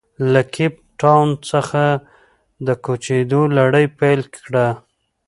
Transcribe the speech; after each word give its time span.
له 0.31 0.41
کیپ 0.53 0.73
ټاون 0.99 1.27
څخه 1.51 1.81
د 2.67 2.67
کوچېدو 2.85 3.41
لړۍ 3.57 3.85
پیل 3.99 4.21
کړه. 4.35 4.67